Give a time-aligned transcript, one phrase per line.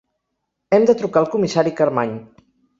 [0.77, 2.19] Hem de trucar al comissari Carmany.